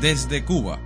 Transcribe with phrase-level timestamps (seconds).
[0.00, 0.78] Desde Cuba,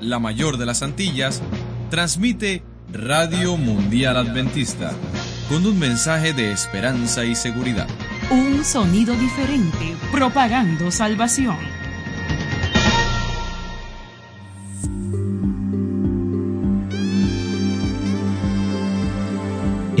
[0.00, 1.40] la mayor de las Antillas,
[1.88, 4.92] transmite Radio Mundial Adventista
[5.48, 7.88] con un mensaje de esperanza y seguridad.
[8.30, 11.56] Un sonido diferente, propagando salvación.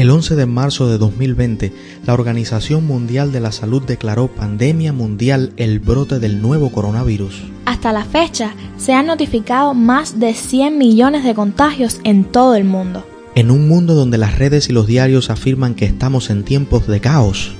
[0.00, 1.74] El 11 de marzo de 2020,
[2.06, 7.42] la Organización Mundial de la Salud declaró pandemia mundial el brote del nuevo coronavirus.
[7.66, 12.64] Hasta la fecha, se han notificado más de 100 millones de contagios en todo el
[12.64, 13.04] mundo.
[13.34, 17.00] En un mundo donde las redes y los diarios afirman que estamos en tiempos de
[17.00, 17.52] caos,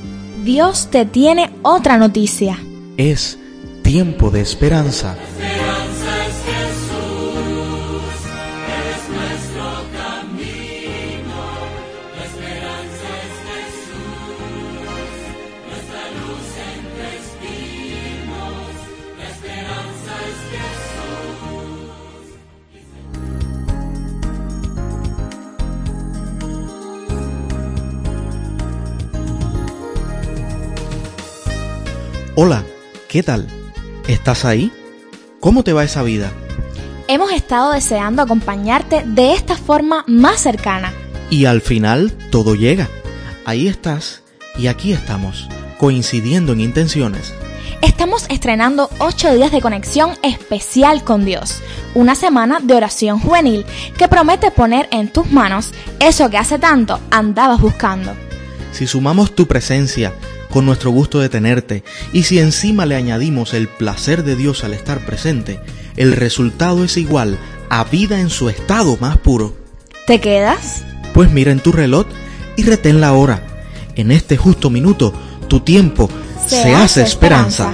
[0.43, 2.59] Dios te tiene otra noticia.
[2.97, 3.39] es
[3.83, 5.15] tiempo de esperanza.
[32.43, 32.65] Hola,
[33.07, 33.47] ¿qué tal?
[34.09, 34.73] ¿Estás ahí?
[35.41, 36.33] ¿Cómo te va esa vida?
[37.07, 40.91] Hemos estado deseando acompañarte de esta forma más cercana.
[41.29, 42.89] Y al final todo llega.
[43.45, 44.23] Ahí estás
[44.57, 47.35] y aquí estamos, coincidiendo en intenciones.
[47.83, 51.61] Estamos estrenando 8 días de conexión especial con Dios,
[51.93, 53.67] una semana de oración juvenil
[53.99, 58.15] que promete poner en tus manos eso que hace tanto andabas buscando.
[58.73, 60.15] Si sumamos tu presencia
[60.51, 64.75] con nuestro gusto de tenerte y si encima le añadimos el placer de Dios al
[64.75, 65.61] estar presente,
[65.97, 69.55] el resultado es igual a vida en su estado más puro.
[70.07, 70.85] ¿Te quedas?
[71.15, 72.07] Pues mira en tu reloj
[72.57, 73.47] y retén la hora.
[73.95, 75.13] En este justo minuto,
[75.49, 76.11] tu tiempo
[76.47, 77.73] se, hace esperanza.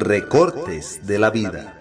[0.00, 1.74] Recortes de la vida.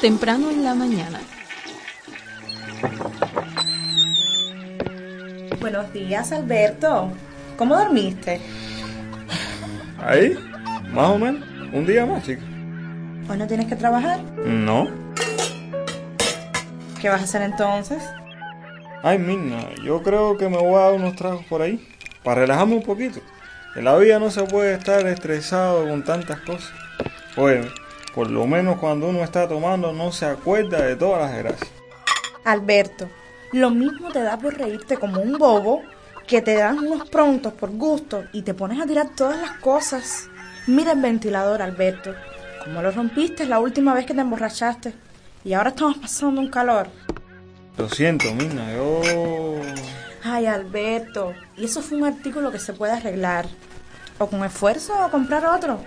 [0.00, 1.20] Temprano en la mañana.
[5.60, 7.12] Buenos días, Alberto.
[7.56, 8.40] ¿Cómo dormiste?
[10.00, 10.36] Ahí,
[10.92, 11.48] más o menos.
[11.72, 12.42] Un día más, chica.
[13.30, 14.20] ¿Hoy no tienes que trabajar?
[14.44, 14.88] No.
[17.00, 18.02] ¿Qué vas a hacer entonces?
[19.04, 21.91] Ay, Mirna, yo creo que me voy a dar unos tragos por ahí.
[22.22, 23.20] Para relajarme un poquito.
[23.74, 26.72] En la vida no se puede estar estresado con tantas cosas.
[27.36, 27.62] Oye,
[28.14, 31.70] por lo menos cuando uno está tomando no se acuerda de todas las gracias.
[32.44, 33.08] Alberto,
[33.52, 35.82] lo mismo te da por reírte como un bobo
[36.26, 40.28] que te dan unos prontos por gusto y te pones a tirar todas las cosas.
[40.66, 42.14] Mira el ventilador, Alberto.
[42.62, 44.92] Como lo rompiste la última vez que te emborrachaste.
[45.44, 46.88] Y ahora estamos pasando un calor.
[47.76, 49.00] Lo siento, Mirna, yo...
[50.24, 51.34] Ay, Alberto.
[51.56, 53.46] Y eso fue un artículo que se puede arreglar.
[54.18, 55.80] O con esfuerzo o comprar otro.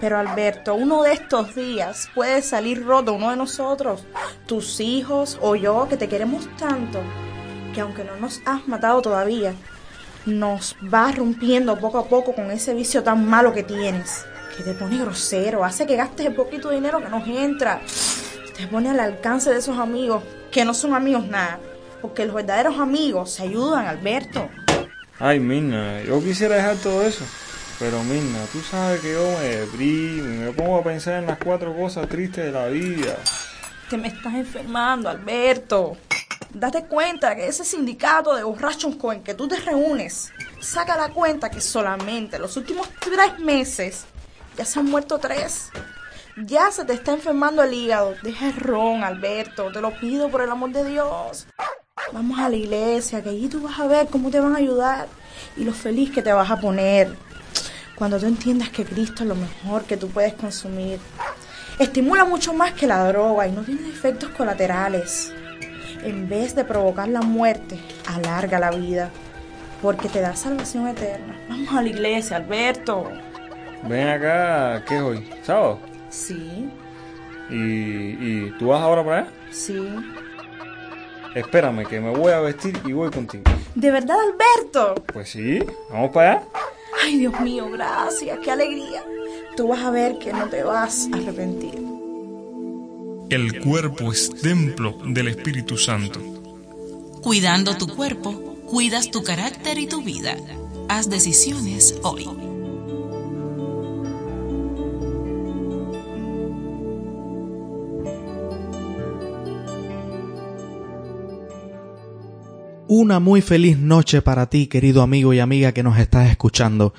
[0.00, 4.04] Pero Alberto, uno de estos días puede salir roto uno de nosotros,
[4.46, 7.00] tus hijos o yo, que te queremos tanto,
[7.74, 9.54] que aunque no nos has matado todavía,
[10.26, 14.24] nos vas rompiendo poco a poco con ese vicio tan malo que tienes,
[14.56, 17.80] que te pone grosero, hace que gastes el poquito dinero que nos entra,
[18.56, 21.58] te pone al alcance de esos amigos, que no son amigos nada,
[22.00, 24.48] porque los verdaderos amigos se ayudan, Alberto.
[25.18, 27.24] Ay, Mirna, yo quisiera dejar todo eso.
[27.78, 31.38] Pero Mirna, tú sabes que yo me deprimo y me pongo a pensar en las
[31.38, 33.16] cuatro cosas tristes de la vida.
[33.88, 35.96] Te me estás enfermando, Alberto.
[36.50, 41.10] Date cuenta que ese sindicato de borrachos con el que tú te reúnes, saca la
[41.10, 44.06] cuenta que solamente los últimos tres meses
[44.56, 45.70] ya se han muerto tres.
[46.36, 48.14] Ya se te está enfermando el hígado.
[48.22, 49.70] Deja el ron, Alberto.
[49.72, 51.46] Te lo pido por el amor de Dios.
[52.12, 55.08] Vamos a la iglesia, que allí tú vas a ver cómo te van a ayudar
[55.56, 57.14] y lo feliz que te vas a poner
[57.96, 60.98] cuando tú entiendas que Cristo es lo mejor que tú puedes consumir.
[61.78, 65.32] Estimula mucho más que la droga y no tiene efectos colaterales.
[66.02, 69.10] En vez de provocar la muerte, alarga la vida,
[69.82, 71.36] porque te da salvación eterna.
[71.48, 73.10] Vamos a la iglesia, Alberto.
[73.82, 75.30] Ven acá, ¿qué es hoy?
[75.42, 75.80] ¿Sábado?
[76.10, 76.68] Sí,
[77.50, 79.28] ¿Y, y tú vas ahora para allá?
[79.50, 79.88] sí.
[81.34, 83.44] Espérame, que me voy a vestir y voy contigo.
[83.74, 84.94] ¿De verdad, Alberto?
[85.12, 85.60] Pues sí,
[85.90, 86.42] vamos para allá.
[87.04, 89.04] Ay, Dios mío, gracias, qué alegría.
[89.56, 91.74] Tú vas a ver que no te vas a arrepentir.
[93.30, 96.18] El cuerpo es templo del Espíritu Santo.
[97.22, 98.32] Cuidando tu cuerpo,
[98.66, 100.36] cuidas tu carácter y tu vida.
[100.88, 102.26] Haz decisiones hoy.
[112.90, 116.94] Una muy feliz noche para ti, querido amigo y amiga que nos estás escuchando.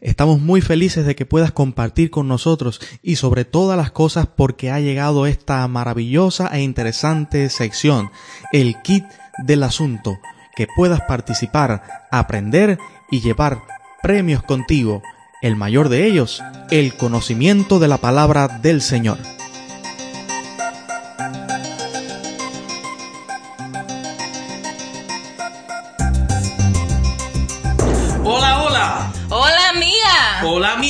[0.00, 4.72] Estamos muy felices de que puedas compartir con nosotros y sobre todas las cosas porque
[4.72, 8.10] ha llegado esta maravillosa e interesante sección,
[8.52, 9.04] el kit
[9.44, 10.18] del asunto,
[10.56, 12.76] que puedas participar, aprender
[13.08, 13.62] y llevar
[14.02, 15.04] premios contigo.
[15.40, 16.42] El mayor de ellos,
[16.72, 19.18] el conocimiento de la palabra del Señor.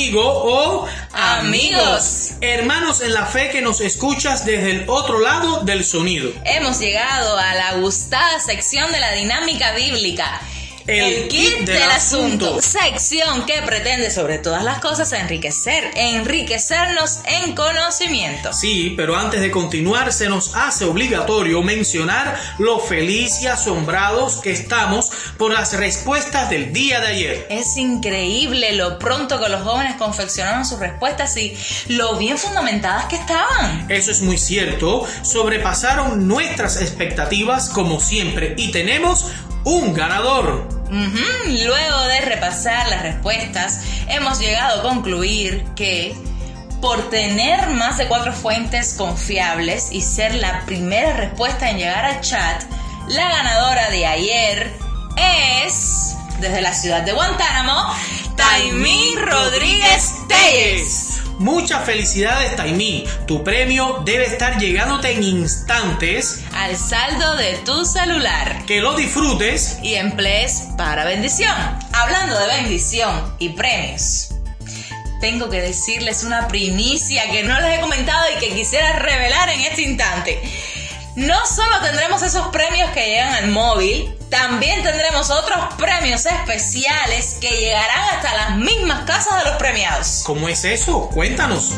[0.09, 2.31] Amigo o Amigos.
[2.41, 6.31] Hermanos en la fe que nos escuchas desde el otro lado del sonido.
[6.45, 10.41] Hemos llegado a la gustada sección de la dinámica bíblica.
[10.89, 12.59] El kit del asunto.
[12.63, 18.51] Sección que pretende sobre todas las cosas enriquecer, enriquecernos en conocimiento.
[18.53, 24.51] Sí, pero antes de continuar se nos hace obligatorio mencionar lo feliz y asombrados que
[24.51, 27.47] estamos por las respuestas del día de ayer.
[27.51, 31.55] Es increíble lo pronto que los jóvenes confeccionaron sus respuestas y
[31.89, 33.85] lo bien fundamentadas que estaban.
[33.89, 39.27] Eso es muy cierto, sobrepasaron nuestras expectativas como siempre y tenemos
[39.63, 40.67] un ganador.
[40.89, 46.15] Luego de repasar las respuestas, hemos llegado a concluir que
[46.81, 52.21] por tener más de cuatro fuentes confiables y ser la primera respuesta en llegar al
[52.21, 52.63] chat,
[53.09, 54.73] la ganadora de ayer
[55.65, 57.93] es, desde la ciudad de Guantánamo,
[58.35, 61.21] Taimí Rodríguez Telles.
[61.39, 63.05] Muchas felicidades, Taimí.
[63.25, 66.41] Tu premio debe estar llegándote en instantes.
[66.53, 68.65] Al saldo de tu celular.
[68.65, 69.79] Que lo disfrutes.
[69.81, 71.55] Y emplees para bendición.
[71.93, 74.29] Hablando de bendición y premios.
[75.21, 79.61] Tengo que decirles una primicia que no les he comentado y que quisiera revelar en
[79.61, 80.41] este instante.
[81.15, 87.49] No solo tendremos esos premios que llegan al móvil, también tendremos otros premios especiales que
[87.49, 90.21] llegarán hasta las mismas casas de los premiados.
[90.25, 91.09] ¿Cómo es eso?
[91.09, 91.73] Cuéntanos.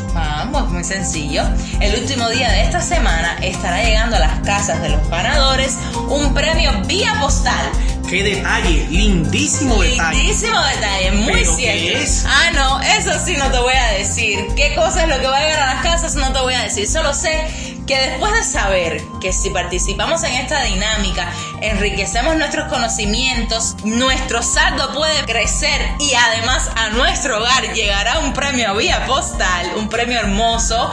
[0.50, 1.44] Pues muy sencillo.
[1.80, 5.76] El último día de esta semana estará llegando a las casas de los ganadores
[6.08, 7.70] un premio vía postal.
[8.08, 8.86] ¡Qué detalle!
[8.90, 10.18] Lindísimo detalle.
[10.18, 11.80] Lindísimo detalle, muy ¿Pero cierto.
[11.80, 12.24] qué es?
[12.26, 14.46] Ah, no, eso sí no te voy a decir.
[14.54, 16.14] ¿Qué cosa es lo que va a llegar a las casas?
[16.16, 16.86] No te voy a decir.
[16.86, 23.76] Solo sé que después de saber que si participamos en esta dinámica, enriquecemos nuestros conocimientos,
[23.84, 29.88] nuestro saldo puede crecer y además a nuestro hogar llegará un premio vía postal, un
[29.88, 30.92] premio hermoso,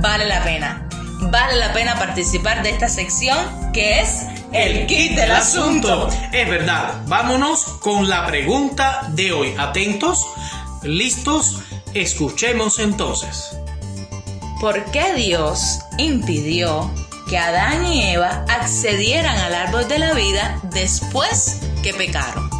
[0.00, 0.86] vale la pena.
[1.22, 3.36] Vale la pena participar de esta sección
[3.72, 6.08] que es el kit del asunto.
[6.32, 7.02] Es verdad.
[7.06, 9.54] Vámonos con la pregunta de hoy.
[9.58, 10.26] Atentos,
[10.82, 11.60] listos,
[11.94, 13.59] escuchemos entonces.
[14.60, 16.92] ¿Por qué Dios impidió
[17.30, 22.50] que Adán y Eva accedieran al árbol de la vida después que pecaron?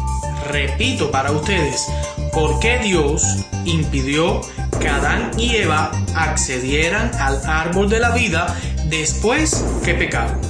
[0.47, 1.85] Repito para ustedes,
[2.33, 3.23] ¿por qué Dios
[3.65, 4.41] impidió
[4.79, 10.41] que Adán y Eva accedieran al árbol de la vida después que pecaron?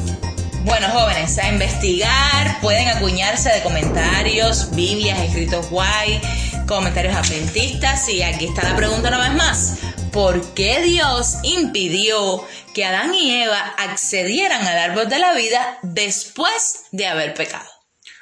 [0.63, 6.21] Bueno, jóvenes, a investigar, pueden acuñarse de comentarios, Biblias, escritos guay,
[6.65, 9.73] comentarios adventistas y aquí está la pregunta una vez más.
[10.11, 12.43] ¿Por qué Dios impidió
[12.73, 17.69] que Adán y Eva accedieran al árbol de la vida después de haber pecado?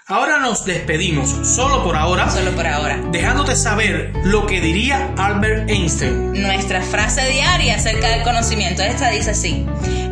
[0.05, 2.99] Ahora nos despedimos, solo por ahora, Solo por ahora.
[3.11, 6.33] dejándote saber lo que diría Albert Einstein.
[6.33, 9.65] Nuestra frase diaria acerca del conocimiento, esta dice así,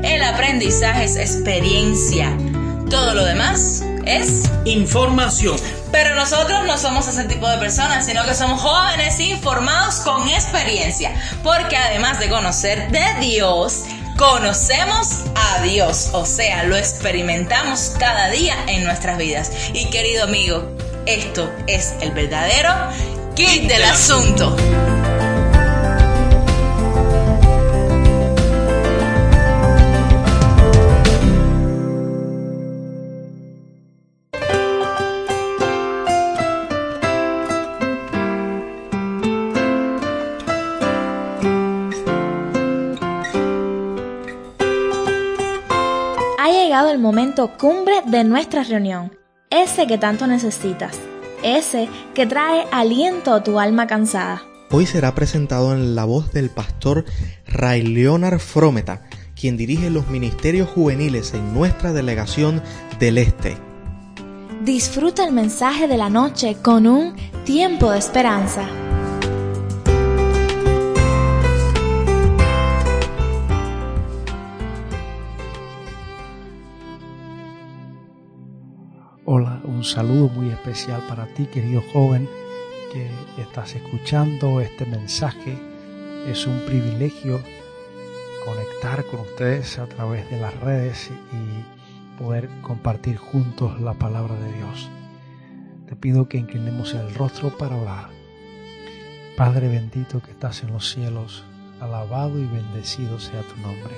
[0.04, 2.36] el aprendizaje es experiencia,
[2.90, 3.84] todo lo demás
[4.16, 4.44] es...
[4.66, 5.58] Información.
[5.92, 11.14] Pero nosotros no somos ese tipo de personas, sino que somos jóvenes informados con experiencia,
[11.44, 13.84] porque además de conocer de Dios,
[14.18, 19.52] conocemos a Dios, o sea, lo experimentamos cada día en nuestras vidas.
[19.74, 22.74] Y querido amigo, esto es el verdadero
[23.36, 24.56] kit del asunto.
[47.08, 49.14] Momento cumbre de nuestra reunión,
[49.50, 51.00] ese que tanto necesitas,
[51.42, 54.44] ese que trae aliento a tu alma cansada.
[54.72, 57.06] Hoy será presentado en la voz del pastor
[57.48, 59.04] Ray Leonard Frometa,
[59.40, 62.62] quien dirige los ministerios juveniles en nuestra delegación
[63.00, 63.56] del Este.
[64.66, 68.68] Disfruta el mensaje de la noche con un tiempo de esperanza.
[79.30, 82.30] Hola, Un saludo muy especial para ti, querido joven,
[82.94, 85.60] que estás escuchando este mensaje.
[86.26, 87.42] Es un privilegio
[88.46, 94.54] conectar con ustedes a través de las redes y poder compartir juntos la palabra de
[94.54, 94.90] Dios.
[95.90, 98.08] Te pido que inclinemos el rostro para orar.
[99.36, 101.44] Padre bendito que estás en los cielos,
[101.82, 103.94] alabado y bendecido sea tu nombre.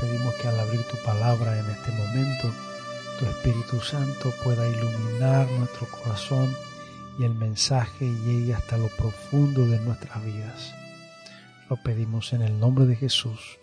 [0.00, 2.65] Pedimos que al abrir tu palabra en este momento,
[3.18, 6.54] tu Espíritu Santo pueda iluminar nuestro corazón
[7.18, 10.74] y el mensaje llegue hasta lo profundo de nuestras vidas.
[11.70, 13.58] Lo pedimos en el nombre de Jesús.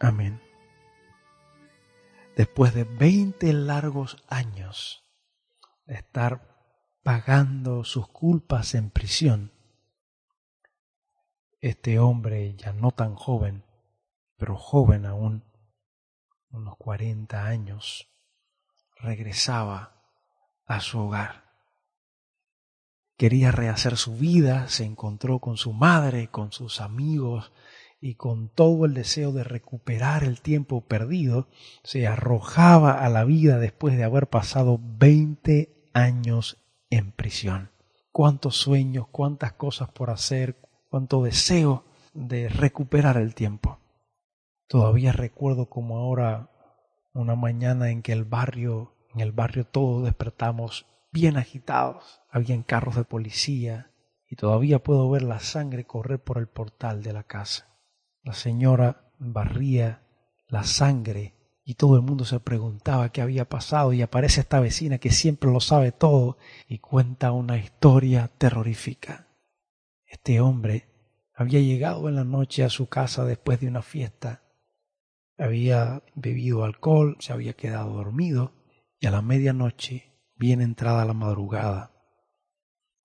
[0.00, 0.40] Amén.
[2.36, 5.04] Después de 20 largos años
[5.84, 6.56] de estar
[7.04, 9.52] pagando sus culpas en prisión,
[11.60, 13.64] este hombre ya no tan joven,
[14.36, 15.44] pero joven aún,
[16.50, 18.08] unos 40 años,
[18.98, 20.02] regresaba
[20.66, 21.44] a su hogar.
[23.16, 27.52] Quería rehacer su vida, se encontró con su madre, con sus amigos
[28.00, 31.48] y con todo el deseo de recuperar el tiempo perdido,
[31.82, 36.58] se arrojaba a la vida después de haber pasado 20 años
[36.90, 37.70] en prisión.
[38.12, 40.56] Cuántos sueños, cuántas cosas por hacer,
[40.90, 43.78] cuánto deseo de recuperar el tiempo.
[44.68, 46.50] Todavía recuerdo como ahora
[47.16, 52.20] una mañana en que el barrio, en el barrio todos despertamos bien agitados.
[52.30, 53.90] Habían carros de policía
[54.28, 57.74] y todavía puedo ver la sangre correr por el portal de la casa.
[58.22, 60.02] La señora barría
[60.48, 64.98] la sangre y todo el mundo se preguntaba qué había pasado y aparece esta vecina
[64.98, 66.36] que siempre lo sabe todo
[66.68, 69.26] y cuenta una historia terrorífica.
[70.04, 70.88] Este hombre
[71.34, 74.42] había llegado en la noche a su casa después de una fiesta
[75.38, 78.52] había bebido alcohol, se había quedado dormido
[78.98, 81.96] y a la medianoche, bien entrada la madrugada,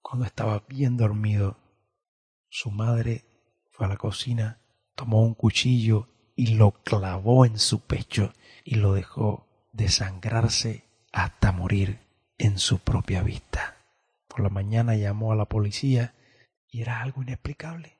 [0.01, 1.57] cuando estaba bien dormido,
[2.49, 3.23] su madre
[3.71, 4.59] fue a la cocina,
[4.95, 8.33] tomó un cuchillo y lo clavó en su pecho
[8.65, 10.83] y lo dejó desangrarse
[11.13, 11.99] hasta morir
[12.37, 13.77] en su propia vista.
[14.27, 16.13] Por la mañana llamó a la policía
[16.67, 17.97] y era algo inexplicable.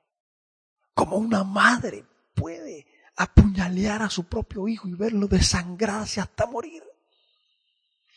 [0.94, 2.04] ¿Cómo una madre
[2.36, 2.86] puede
[3.16, 6.84] apuñalear a su propio hijo y verlo desangrarse hasta morir.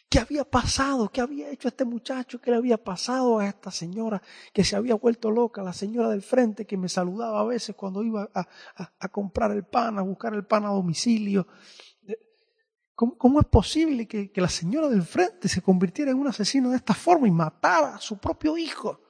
[0.09, 1.11] ¿Qué había pasado?
[1.11, 2.41] ¿Qué había hecho este muchacho?
[2.41, 4.23] ¿Qué le había pasado a esta señora
[4.53, 5.63] que se había vuelto loca?
[5.63, 9.99] La señora del frente que me saludaba a veces cuando iba a, comprar el pan,
[9.99, 11.49] a buscar el pan a domicilio.
[12.95, 16.95] ¿Cómo, es posible que la señora del frente se convirtiera en un asesino de esta
[16.95, 19.04] forma y matara a su propio hijo?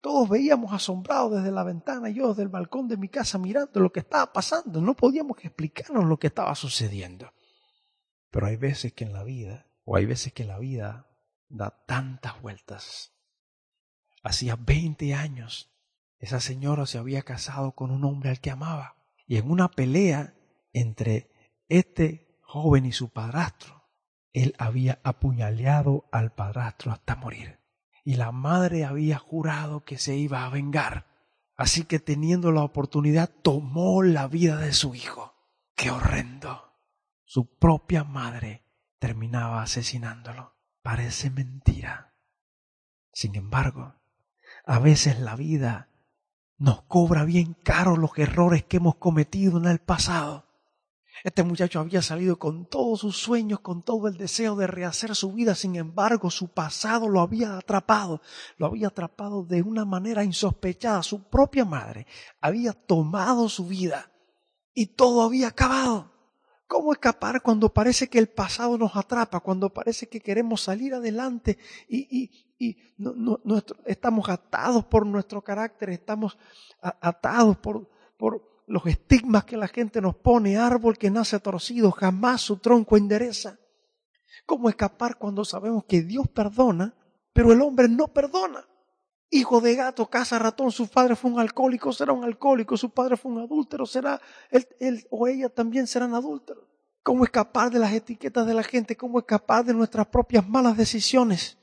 [0.00, 3.90] Todos veíamos asombrados desde la ventana, yo desde el balcón de mi casa mirando lo
[3.90, 4.80] que estaba pasando.
[4.80, 7.32] No podíamos explicarnos lo que estaba sucediendo.
[8.30, 11.08] Pero hay veces que en la vida, o hay veces que la vida
[11.48, 13.12] da tantas vueltas.
[14.22, 15.72] Hacía 20 años,
[16.18, 18.96] esa señora se había casado con un hombre al que amaba.
[19.26, 20.34] Y en una pelea
[20.72, 21.30] entre
[21.68, 23.88] este joven y su padrastro,
[24.32, 27.65] él había apuñaleado al padrastro hasta morir
[28.06, 31.08] y la madre había jurado que se iba a vengar.
[31.56, 35.34] Así que teniendo la oportunidad tomó la vida de su hijo.
[35.74, 36.70] ¡Qué horrendo!
[37.24, 38.62] Su propia madre
[39.00, 40.54] terminaba asesinándolo.
[40.82, 42.14] Parece mentira.
[43.12, 43.96] Sin embargo,
[44.64, 45.88] a veces la vida
[46.58, 50.45] nos cobra bien caro los errores que hemos cometido en el pasado.
[51.24, 55.32] Este muchacho había salido con todos sus sueños, con todo el deseo de rehacer su
[55.32, 58.20] vida, sin embargo su pasado lo había atrapado,
[58.58, 61.02] lo había atrapado de una manera insospechada.
[61.02, 62.06] Su propia madre
[62.40, 64.10] había tomado su vida
[64.74, 66.12] y todo había acabado.
[66.68, 71.58] ¿Cómo escapar cuando parece que el pasado nos atrapa, cuando parece que queremos salir adelante
[71.88, 72.30] y,
[73.84, 76.36] estamos atados por nuestro carácter, estamos
[76.80, 82.40] atados por, por, los estigmas que la gente nos pone, árbol que nace torcido, jamás
[82.40, 83.58] su tronco endereza.
[84.44, 86.94] ¿Cómo escapar cuando sabemos que Dios perdona,
[87.32, 88.66] pero el hombre no perdona?
[89.30, 93.16] Hijo de gato, casa ratón, su padre fue un alcohólico, será un alcohólico, su padre
[93.16, 94.20] fue un adúltero, será
[94.50, 96.64] él, o ella también serán adúlteros.
[97.02, 98.96] ¿Cómo escapar de las etiquetas de la gente?
[98.96, 101.56] ¿Cómo escapar de nuestras propias malas decisiones?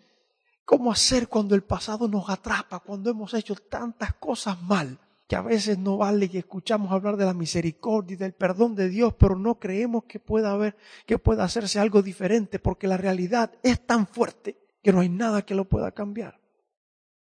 [0.65, 4.99] ¿Cómo hacer cuando el pasado nos atrapa, cuando hemos hecho tantas cosas mal?
[5.35, 9.13] A veces no vale y escuchamos hablar de la misericordia y del perdón de Dios,
[9.17, 10.75] pero no creemos que pueda haber,
[11.05, 15.43] que pueda hacerse algo diferente, porque la realidad es tan fuerte que no hay nada
[15.43, 16.39] que lo pueda cambiar.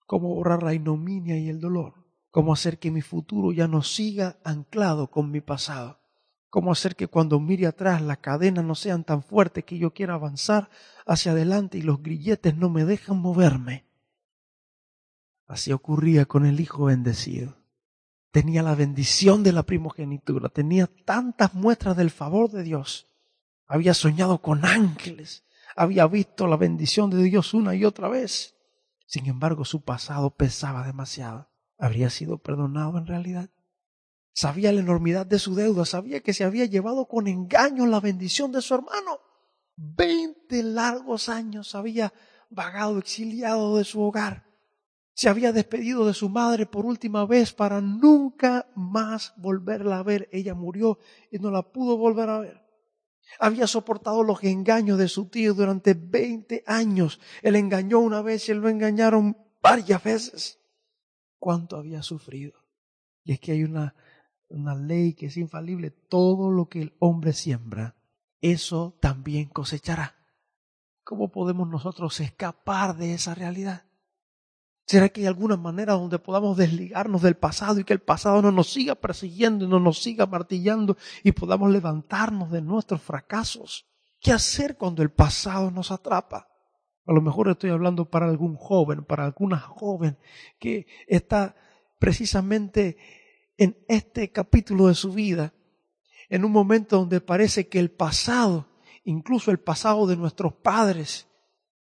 [0.06, 1.94] ¿Cómo borrar la ignominia y el dolor?
[2.32, 6.00] ¿Cómo hacer que mi futuro ya no siga anclado con mi pasado?
[6.50, 10.16] ¿Cómo hacer que cuando mire atrás las cadenas no sean tan fuertes que yo quiera
[10.16, 10.70] avanzar
[11.06, 13.86] hacia adelante y los grilletes no me dejan moverme?
[15.46, 17.59] Así ocurría con el Hijo bendecido.
[18.32, 23.08] Tenía la bendición de la primogenitura, tenía tantas muestras del favor de Dios.
[23.66, 25.44] Había soñado con ángeles,
[25.76, 28.56] había visto la bendición de Dios una y otra vez.
[29.06, 31.50] Sin embargo, su pasado pesaba demasiado.
[31.78, 33.50] ¿Habría sido perdonado en realidad?
[34.34, 38.52] Sabía la enormidad de su deuda, sabía que se había llevado con engaño la bendición
[38.52, 39.20] de su hermano.
[39.76, 42.14] Veinte largos años había
[42.50, 44.49] vagado exiliado de su hogar.
[45.20, 50.30] Se había despedido de su madre por última vez para nunca más volverla a ver.
[50.32, 50.98] Ella murió
[51.30, 52.62] y no la pudo volver a ver.
[53.38, 57.20] Había soportado los engaños de su tío durante veinte años.
[57.42, 60.60] Él engañó una vez y él lo engañaron varias veces.
[61.38, 62.54] ¿Cuánto había sufrido?
[63.26, 63.96] Y es que hay una
[64.48, 67.98] una ley que es infalible, todo lo que el hombre siembra,
[68.40, 70.16] eso también cosechará.
[71.04, 73.89] ¿Cómo podemos nosotros escapar de esa realidad?
[74.90, 78.52] ¿Será que hay alguna manera donde podamos desligarnos del pasado y que el pasado no
[78.52, 83.86] nos siga persiguiendo y no nos siga martillando y podamos levantarnos de nuestros fracasos?
[84.20, 86.48] ¿Qué hacer cuando el pasado nos atrapa?
[87.06, 90.18] A lo mejor estoy hablando para algún joven, para alguna joven
[90.58, 91.56] que está
[92.00, 92.98] precisamente
[93.58, 95.54] en este capítulo de su vida,
[96.30, 98.66] en un momento donde parece que el pasado,
[99.04, 101.29] incluso el pasado de nuestros padres,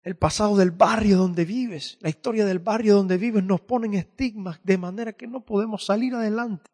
[0.04, 4.60] el pasado del barrio donde vives, la historia del barrio donde vives nos ponen estigmas
[4.64, 6.70] de manera que no podemos salir adelante.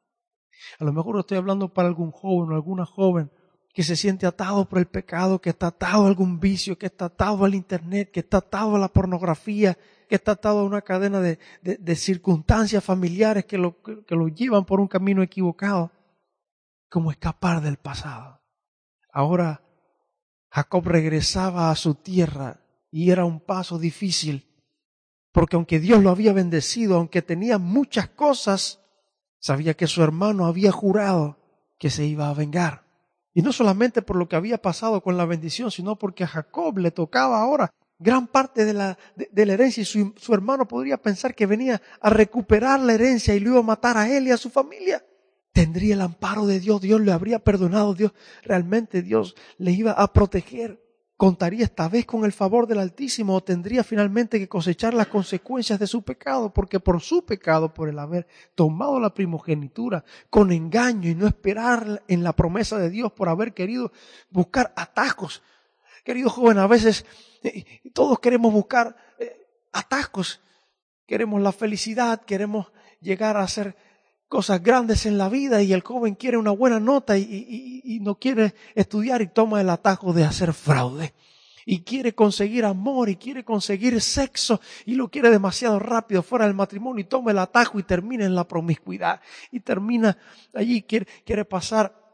[0.80, 3.30] A lo mejor estoy hablando para algún joven o alguna joven
[3.74, 7.06] que se siente atado por el pecado, que está atado a algún vicio, que está
[7.06, 9.78] atado al internet, que está atado a la pornografía,
[10.10, 14.80] que está atado a una cadena de, circunstancias familiares que lo, que lo llevan por
[14.80, 15.92] un camino equivocado.
[16.90, 18.42] Como escapar del pasado.
[19.12, 19.62] Ahora
[20.50, 24.48] Jacob regresaba a su tierra y era un paso difícil,
[25.32, 28.80] porque aunque Dios lo había bendecido, aunque tenía muchas cosas,
[29.40, 31.38] sabía que su hermano había jurado
[31.78, 32.86] que se iba a vengar.
[33.34, 36.80] Y no solamente por lo que había pasado con la bendición, sino porque a Jacob
[36.80, 40.98] le tocaba ahora gran parte de la, de, la herencia y su, su, hermano podría
[40.98, 44.32] pensar que venía a recuperar la herencia y lo iba a matar a él y
[44.32, 45.04] a su familia.
[45.52, 48.12] Tendría el amparo de Dios, Dios le habría perdonado, Dios
[48.44, 50.80] realmente Dios le iba a proteger.
[51.18, 55.80] ¿Contaría esta vez con el favor del Altísimo o tendría finalmente que cosechar las consecuencias
[55.80, 56.54] de su pecado?
[56.54, 62.04] Porque por su pecado, por el haber tomado la primogenitura con engaño y no esperar
[62.08, 63.92] en la promesa de Dios, por haber querido
[64.30, 65.42] buscar atajos.
[66.04, 67.04] Querido joven, a veces
[67.94, 70.40] todos queremos buscar eh, atascos.
[71.08, 73.76] Queremos la felicidad, queremos llegar a hacer
[74.28, 78.54] cosas grandes en la vida y el joven quiere una buena nota y, no quiere
[78.76, 81.14] estudiar y toma el atajo de hacer fraude.
[81.66, 86.54] Y quiere conseguir amor y quiere conseguir sexo y lo quiere demasiado rápido fuera del
[86.54, 89.20] matrimonio y toma el atajo y termina en la promiscuidad.
[89.52, 90.18] Y termina
[90.54, 92.07] allí, quiere, quiere pasar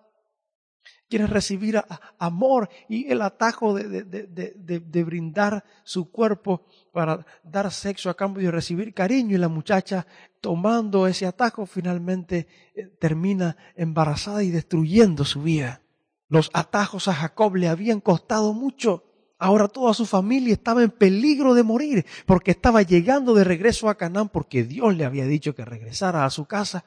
[1.13, 1.79] quiere recibir
[2.17, 8.95] amor y el atajo de, brindar su cuerpo para dar sexo a cambio de recibir
[8.95, 10.07] cariño y la muchacha
[10.41, 15.83] tomando ese atajo finalmente eh, termina embarazada y destruyendo su vida.
[16.29, 19.03] Los atajos a Jacob le habían costado mucho.
[19.37, 23.97] Ahora toda su familia estaba en peligro de morir porque estaba llegando de regreso a
[23.97, 26.85] Canaán porque Dios le había dicho que regresara a su casa.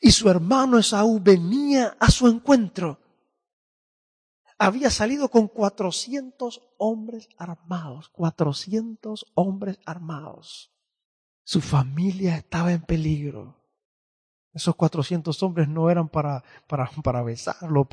[0.00, 3.00] Y su hermano Esaú venía a su encuentro
[4.58, 10.72] había salido con 400 hombres armados, 400 hombres armados.
[11.44, 13.56] Su familia estaba en peligro.
[14.52, 17.88] Esos 400 hombres no eran para, para, para besarlo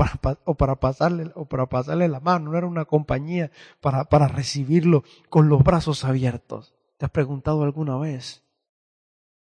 [0.45, 5.03] o, para pasarle, o para pasarle la mano, no era una compañía para, para recibirlo
[5.29, 6.75] con los brazos abiertos.
[6.97, 8.43] ¿Te has preguntado alguna vez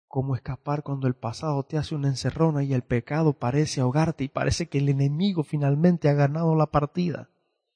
[0.10, 4.28] cómo escapar cuando el pasado te hace una encerrona y el pecado parece ahogarte y
[4.28, 7.30] parece que el enemigo finalmente ha ganado la partida.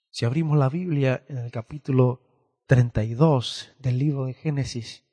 [0.10, 2.22] Si abrimos la Biblia en el capítulo
[2.66, 5.06] 32 del libro de Génesis,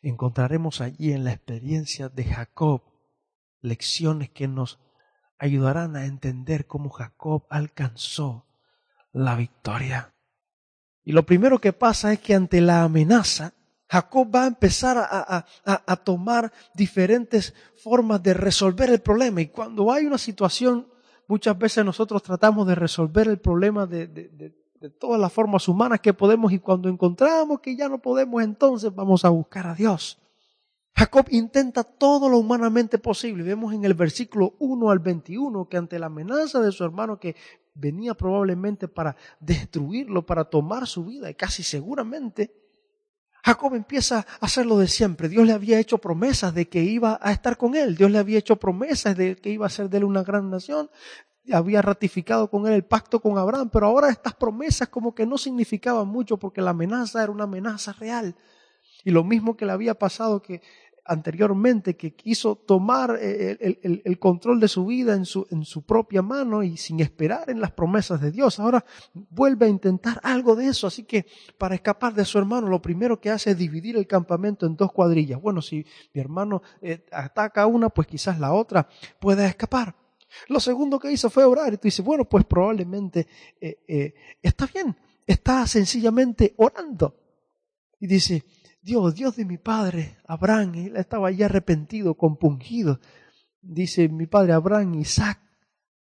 [0.00, 2.82] encontraremos allí en la experiencia de Jacob
[3.60, 4.80] lecciones que nos
[5.38, 8.46] ayudarán a entender cómo Jacob alcanzó
[9.12, 10.14] la victoria.
[11.04, 13.52] Y lo primero que pasa es que ante la amenaza,
[13.88, 19.40] Jacob va a empezar a, tomar diferentes formas de resolver el problema.
[19.40, 20.86] Y cuando hay una situación,
[21.26, 26.14] muchas veces nosotros tratamos de resolver el problema de, de, todas las formas humanas que
[26.14, 30.18] podemos y cuando encontramos que ya no podemos, entonces vamos a buscar a Dios.
[30.94, 33.44] Jacob intenta todo lo humanamente posible.
[33.44, 37.36] Vemos en el versículo 1 al 21 que ante la amenaza de su hermano que
[37.74, 42.52] venía probablemente para destruirlo, para tomar su vida, y casi seguramente,
[43.44, 45.28] Jacob empieza a hacer lo de siempre.
[45.28, 47.96] Dios le había hecho promesas de que iba a estar con él.
[47.96, 50.90] Dios le había hecho promesas de que iba a ser de él una gran nación.
[51.52, 55.38] Había ratificado con él el pacto con Abraham, pero ahora estas promesas como que no
[55.38, 58.36] significaban mucho porque la amenaza era una amenaza real.
[59.04, 60.60] Y lo mismo que le había pasado que
[61.08, 66.76] anteriormente, que quiso tomar eh, el, control de su vida en su, propia mano y
[66.76, 68.60] sin esperar en las promesas de Dios.
[68.60, 70.86] Ahora vuelve a intentar algo de eso.
[70.86, 74.66] Así que para escapar de su hermano, lo primero que hace es dividir el campamento
[74.66, 75.40] en dos cuadrillas.
[75.40, 78.86] Bueno, si mi hermano eh, ataca una, pues quizás la otra
[79.18, 79.96] pueda escapar.
[80.48, 81.72] Lo segundo que hizo fue orar.
[81.72, 83.26] Y tú dices, bueno, pues probablemente
[83.60, 84.94] eh, está bien.
[85.26, 87.14] Está sencillamente orando.
[87.98, 88.44] Y dice,
[88.80, 93.00] Dios, Dios de mi padre, Abraham, él estaba ya arrepentido, compungido.
[93.60, 95.40] Dice mi padre Abraham, Isaac,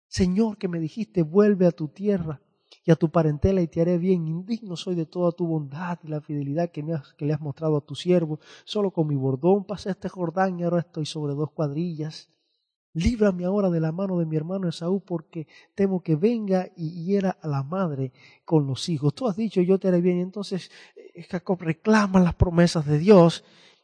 [0.08, 2.42] Señor que me dijiste, vuelve a tu tierra
[2.86, 4.28] y a tu parentela y te haré bien.
[4.28, 7.42] Indigno soy de toda tu bondad y la fidelidad que, me has, que le has
[7.42, 8.40] mostrado a tu siervo.
[8.66, 12.30] Solo con mi bordón pasé este Jordán y ahora estoy sobre dos cuadrillas.
[12.94, 17.38] Líbrame ahora de la mano de mi hermano Esaú porque temo que venga y hiera
[17.42, 18.12] a la madre
[18.46, 19.16] con los hijos.
[19.16, 20.20] Tú has dicho, yo te haré bien.
[20.20, 20.70] Entonces
[21.30, 23.44] Jacob reclama las promesas de Dios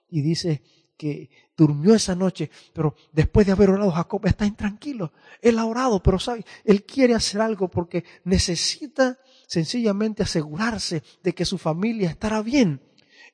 [0.10, 0.62] y dice
[0.96, 5.14] que durmió esa noche, pero después de haber orado, Jacob está intranquilo.
[5.42, 9.18] Él ha orado, pero sabe, él quiere hacer algo porque necesita
[9.48, 12.82] sencillamente asegurarse de que su familia estará bien.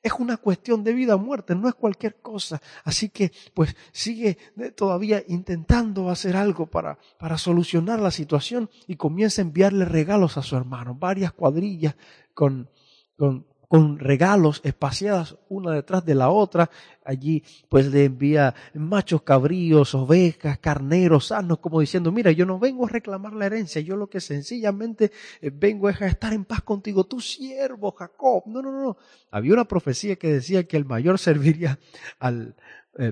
[0.05, 2.61] Es una cuestión de vida o muerte, no es cualquier cosa.
[2.83, 4.37] Así que, pues, sigue
[4.75, 10.43] todavía intentando hacer algo para, para solucionar la situación y comienza a enviarle regalos a
[10.43, 11.95] su hermano, varias cuadrillas
[12.35, 12.69] con,
[13.17, 16.69] con con regalos espaciadas una detrás de la otra.
[17.03, 22.85] Allí pues le envía machos cabríos, ovejas, carneros sanos, como diciendo, mira, yo no vengo
[22.85, 25.11] a reclamar la herencia, yo lo que sencillamente
[25.41, 28.43] eh, vengo es a estar en paz contigo, tu siervo Jacob.
[28.45, 28.97] No, no, no.
[29.29, 31.77] Había una profecía que decía que el mayor serviría
[32.17, 32.55] al...
[32.97, 33.11] Eh,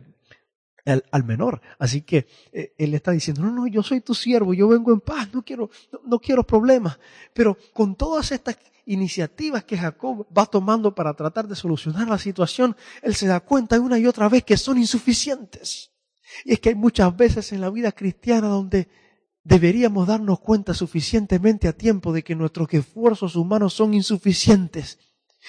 [0.85, 1.61] al, menor.
[1.79, 4.99] Así que eh, él está diciendo, no, no, yo soy tu siervo, yo vengo en
[4.99, 5.69] paz, no quiero,
[6.05, 6.99] no quiero problemas.
[7.33, 12.75] Pero con todas estas iniciativas que Jacob va tomando para tratar de solucionar la situación,
[13.01, 15.91] él se da cuenta una y otra vez que son insuficientes.
[16.45, 18.89] Y es que hay muchas veces en la vida cristiana donde
[19.43, 24.99] deberíamos darnos cuenta suficientemente a tiempo de que nuestros esfuerzos humanos son insuficientes.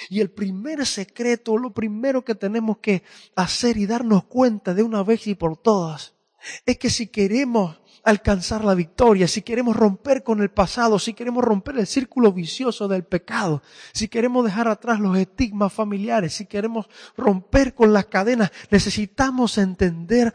[0.09, 3.03] Y el primer secreto, lo primero que tenemos que
[3.37, 6.15] hacer y darnos cuenta de una vez y por todas,
[6.67, 11.43] es que si queremos alcanzar la victoria, si queremos romper con el pasado, si queremos
[11.43, 16.87] romper el círculo vicioso del pecado, si queremos dejar atrás los estigmas familiares, si queremos
[17.17, 20.35] romper con las cadenas, necesitamos entender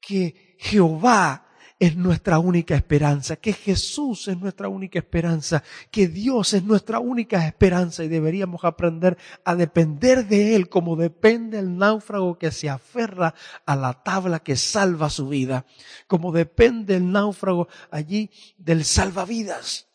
[0.00, 1.49] que Jehová
[1.80, 7.46] es nuestra única esperanza, que Jesús es nuestra única esperanza, que Dios es nuestra única
[7.46, 9.16] esperanza y deberíamos aprender
[9.46, 14.56] a depender de Él como depende el náufrago que se aferra a la tabla que
[14.56, 15.64] salva su vida,
[16.06, 19.88] como depende el náufrago allí del salvavidas.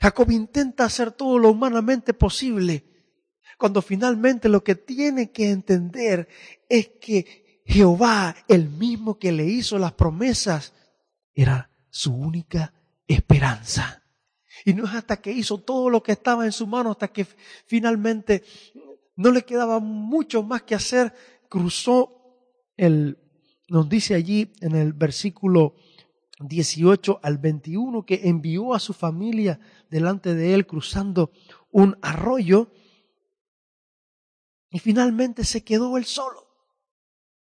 [0.00, 2.84] Jacob intenta hacer todo lo humanamente posible,
[3.56, 6.26] cuando finalmente lo que tiene que entender
[6.68, 10.72] es que Jehová, el mismo que le hizo las promesas,
[11.34, 12.72] era su única
[13.06, 14.02] esperanza.
[14.64, 17.26] Y no es hasta que hizo todo lo que estaba en su mano, hasta que
[17.66, 18.44] finalmente
[19.16, 21.12] no le quedaba mucho más que hacer,
[21.48, 22.22] cruzó
[22.76, 23.18] el,
[23.68, 25.74] nos dice allí en el versículo
[26.40, 31.30] 18 al 21, que envió a su familia delante de él cruzando
[31.70, 32.70] un arroyo
[34.70, 36.41] y finalmente se quedó él solo.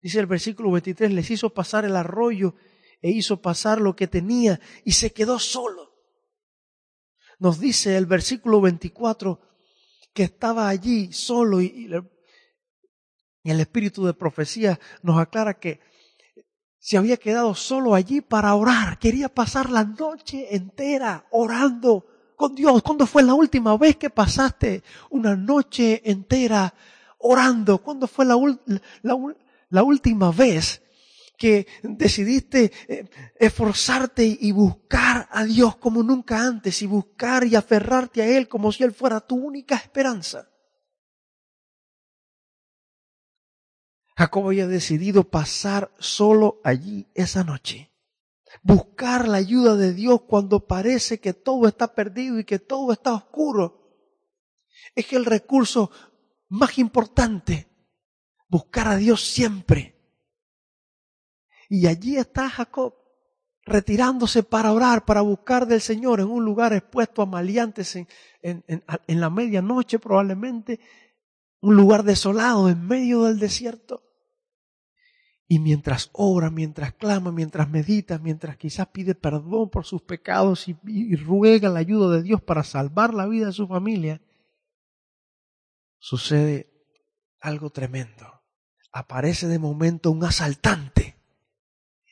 [0.01, 2.55] Dice el versículo 23, les hizo pasar el arroyo
[3.01, 5.89] e hizo pasar lo que tenía y se quedó solo.
[7.39, 9.41] Nos dice el versículo 24
[10.13, 11.89] que estaba allí solo y,
[13.43, 15.79] el espíritu de profecía nos aclara que
[16.77, 18.99] se había quedado solo allí para orar.
[18.99, 22.81] Quería pasar la noche entera orando con Dios.
[22.83, 26.73] ¿Cuándo fue la última vez que pasaste una noche entera
[27.17, 27.79] orando?
[27.79, 28.35] ¿Cuándo fue la,
[29.01, 29.17] la,
[29.69, 30.81] la última vez
[31.37, 38.21] que decidiste eh, esforzarte y buscar a Dios como nunca antes y buscar y aferrarte
[38.21, 40.49] a Él como si Él fuera tu única esperanza.
[44.17, 47.89] Jacob había decidido pasar solo allí esa noche.
[48.61, 53.13] Buscar la ayuda de Dios cuando parece que todo está perdido y que todo está
[53.13, 53.95] oscuro.
[54.93, 55.89] Es el recurso
[56.49, 57.68] más importante
[58.49, 59.95] buscar a Dios siempre.
[61.69, 62.95] Y allí está Jacob,
[63.63, 68.07] retirándose para orar, para buscar del Señor en un lugar expuesto a maleantes en,
[68.41, 70.79] en, en, la medianoche, probablemente
[71.61, 74.03] un lugar desolado en medio del desierto.
[75.47, 80.77] Y mientras ora, mientras clama, mientras medita, mientras quizás pide perdón por sus pecados y,
[80.85, 84.21] y, ruega la ayuda de Dios para salvar la vida de su familia,
[85.97, 86.71] sucede
[87.39, 88.38] algo tremendo.
[88.91, 91.19] Aparece de momento un asaltante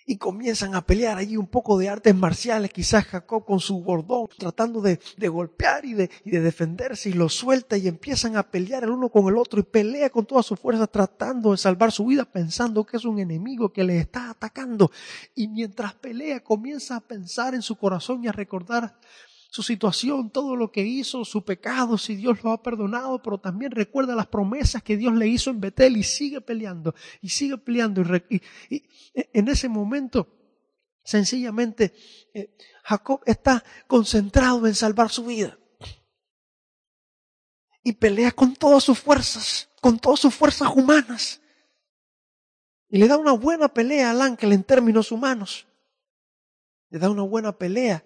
[0.09, 4.29] y comienzan a pelear allí un poco de artes marciales, quizás Jacob con su bordón
[4.37, 8.85] tratando de, golpear y de, y de, defenderse y lo suelta y empiezan a pelear
[8.85, 12.05] el uno con el otro y pelea con toda su fuerza tratando de salvar su
[12.05, 14.91] vida pensando que es un enemigo que le está atacando.
[15.35, 18.97] Y mientras pelea comienza a pensar en su corazón y a recordar
[19.57, 23.71] su situación, todo lo que hizo, su pecado, si Dios lo ha perdonado, pero también
[23.71, 26.93] recuerda las promesas que Dios le hizo en Betel y sigue peleando
[27.23, 28.03] y sigue peleando.
[28.29, 28.39] Y,
[29.33, 30.27] en ese momento,
[31.03, 31.95] sencillamente,
[32.35, 35.57] eh, Jacob está concentrado en salvar su vida.
[37.81, 41.41] Y pelea con todas sus fuerzas, con todas sus fuerzas humanas.
[42.89, 45.65] Y le da una buena pelea al ángel en términos humanos.
[46.91, 48.03] Le da una buena pelea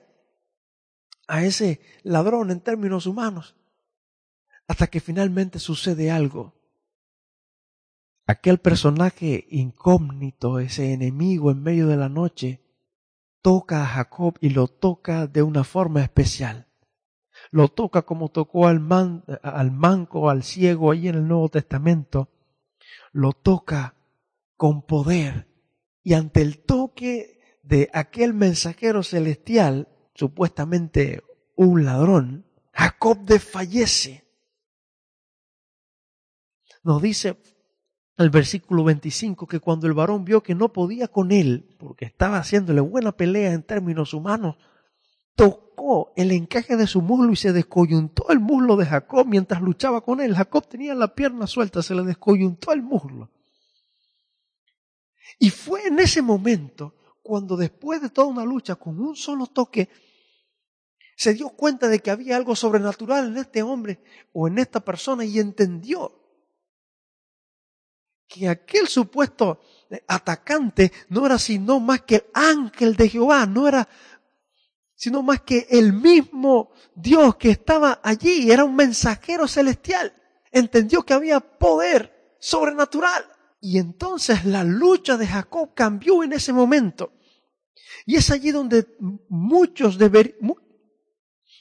[1.27, 3.55] a ese ladrón en términos humanos,
[4.67, 6.55] hasta que finalmente sucede algo.
[8.27, 12.61] Aquel personaje incógnito, ese enemigo en medio de la noche,
[13.41, 16.67] toca a Jacob y lo toca de una forma especial.
[17.49, 18.81] Lo toca como tocó al,
[19.41, 22.29] al manco, al ciego ahí en el Nuevo Testamento.
[23.11, 23.95] Lo toca
[24.55, 25.47] con poder.
[26.03, 31.23] Y ante el toque de aquel mensajero celestial, supuestamente
[31.55, 34.25] un ladrón, Jacob desfallece.
[36.83, 37.37] Nos dice
[38.17, 42.37] el versículo 25 que cuando el varón vio que no podía con él, porque estaba
[42.37, 44.57] haciéndole buena pelea en términos humanos,
[45.35, 50.01] tocó el encaje de su muslo y se descoyuntó el muslo de Jacob mientras luchaba
[50.01, 50.35] con él.
[50.35, 53.29] Jacob tenía la pierna suelta, se le descoyuntó el muslo.
[55.39, 59.89] Y fue en ese momento cuando después de toda una lucha con un solo toque,
[61.15, 64.01] se dio cuenta de que había algo sobrenatural en este hombre
[64.33, 66.17] o en esta persona y entendió
[68.27, 69.59] que aquel supuesto
[70.07, 73.87] atacante no era sino más que el ángel de Jehová, no era
[74.95, 80.13] sino más que el mismo Dios que estaba allí, era un mensajero celestial.
[80.51, 83.25] Entendió que había poder sobrenatural.
[83.61, 87.13] Y entonces la lucha de Jacob cambió en ese momento.
[88.05, 88.97] Y es allí donde
[89.29, 90.37] muchos deber,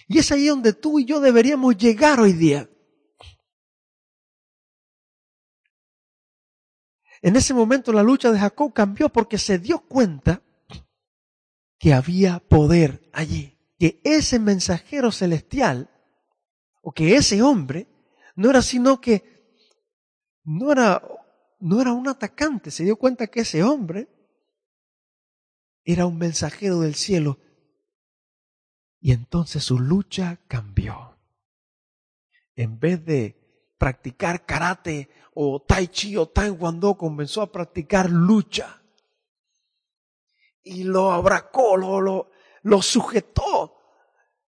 [0.09, 2.69] y es ahí donde tú y yo deberíamos llegar hoy día.
[7.23, 10.43] En ese momento la lucha de Jacob cambió porque se dio cuenta
[11.79, 15.91] que había poder allí, que ese mensajero celestial,
[16.83, 17.87] o que ese hombre,
[18.37, 19.59] no era sino que
[20.45, 21.03] no era,
[21.61, 24.09] no era un atacante, se dio cuenta que ese hombre
[25.85, 27.39] era un mensajero del cielo
[29.01, 31.19] y entonces su lucha cambió.
[32.55, 38.83] En vez de practicar karate o tai chi o taekwondo, comenzó a practicar lucha.
[40.63, 42.31] Y lo abracó, lo, lo,
[42.63, 43.79] lo sujetó.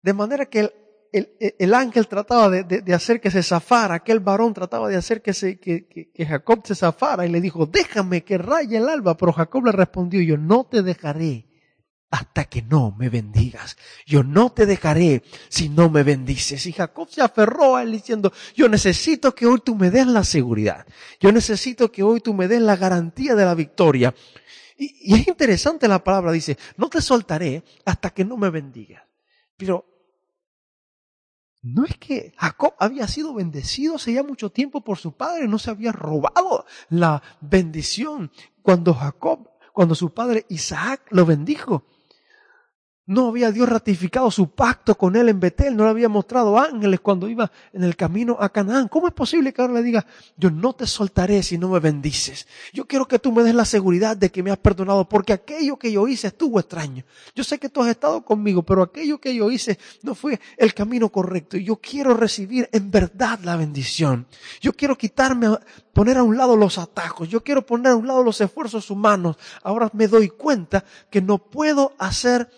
[0.03, 0.80] De manera que el,
[1.12, 5.23] el, el ángel trataba de, de, hacer que se zafara, aquel varón trataba de hacer
[5.23, 8.88] que, se, que, que, que Jacob se zafara y le dijo, déjame que raye el
[8.88, 9.16] alba.
[9.16, 11.51] Pero Jacob le respondió, yo no te dejaré
[12.11, 13.77] hasta que no me bendigas.
[14.05, 16.66] Yo no te dejaré si no me bendices.
[16.66, 20.25] Y Jacob se aferró a él diciendo, yo necesito que hoy tú me des la
[20.25, 20.87] seguridad.
[21.20, 24.14] Yo necesito que hoy tú me des la garantía de la victoria.
[24.77, 29.03] Y, es interesante la palabra, dice, no te soltaré hasta que no me bendigas.
[29.57, 29.89] Pero
[31.62, 35.59] no es que Jacob había sido bendecido hace ya mucho tiempo por su padre, no
[35.59, 38.31] se había robado la bendición
[38.62, 41.85] cuando Jacob, cuando su padre Isaac lo bendijo.
[43.11, 47.01] No había Dios ratificado su pacto con él en Betel, no le había mostrado ángeles
[47.01, 48.87] cuando iba en el camino a Canaán.
[48.87, 52.46] ¿Cómo es posible que ahora le diga, yo no te soltaré si no me bendices?
[52.73, 55.77] Yo quiero que tú me des la seguridad de que me has perdonado, porque aquello
[55.77, 57.03] que yo hice estuvo extraño.
[57.35, 60.73] Yo sé que tú has estado conmigo, pero aquello que yo hice no fue el
[60.73, 61.57] camino correcto.
[61.57, 64.29] Yo quiero recibir en verdad la bendición.
[64.61, 65.49] Yo quiero quitarme,
[65.92, 67.29] poner a un lado los atajos.
[67.29, 69.37] Yo quiero poner a un lado los esfuerzos humanos.
[69.64, 72.49] Ahora me doy cuenta que no puedo hacer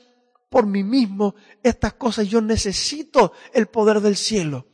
[0.52, 2.28] por mí mismo estas cosas.
[2.28, 4.66] Yo necesito el poder del cielo.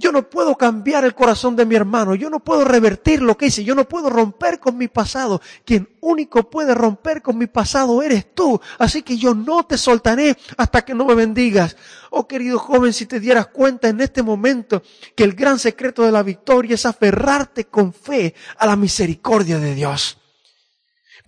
[0.00, 3.46] Yo no puedo cambiar el corazón de mi hermano, yo no puedo revertir lo que
[3.46, 5.42] hice, yo no puedo romper con mi pasado.
[5.64, 8.60] Quien único puede romper con mi pasado eres tú.
[8.78, 11.76] Así que yo no te soltaré hasta que no me bendigas.
[12.10, 14.82] Oh querido joven, si te dieras cuenta en este momento
[15.16, 19.74] que el gran secreto de la victoria es aferrarte con fe a la misericordia de
[19.74, 20.17] Dios.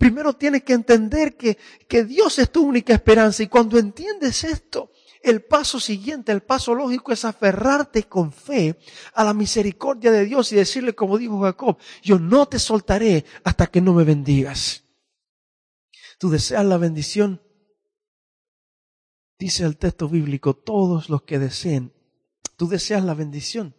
[0.01, 4.91] Primero tienes que entender que, que Dios es tu única esperanza y cuando entiendes esto,
[5.21, 8.79] el paso siguiente, el paso lógico es aferrarte con fe
[9.13, 13.67] a la misericordia de Dios y decirle como dijo Jacob, yo no te soltaré hasta
[13.67, 14.85] que no me bendigas.
[16.17, 17.39] ¿Tú deseas la bendición?
[19.37, 21.93] Dice el texto bíblico, todos los que deseen,
[22.57, 23.75] tú deseas la bendición.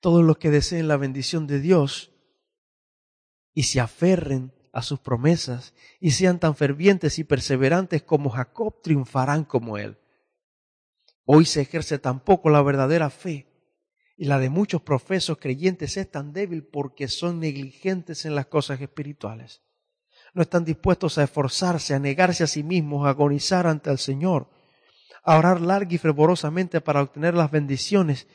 [0.00, 2.11] Todos los que deseen la bendición de Dios
[3.54, 9.44] y se aferren a sus promesas y sean tan fervientes y perseverantes como Jacob, triunfarán
[9.44, 9.98] como él.
[11.24, 13.46] Hoy se ejerce tampoco la verdadera fe
[14.16, 18.80] y la de muchos profesos creyentes es tan débil porque son negligentes en las cosas
[18.80, 19.62] espirituales.
[20.34, 24.48] No están dispuestos a esforzarse, a negarse a sí mismos, a agonizar ante el Señor,
[25.22, 28.26] a orar larga y fervorosamente para obtener las bendiciones